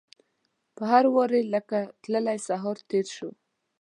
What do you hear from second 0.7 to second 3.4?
په هر واري لکه تللی سهار تیر شو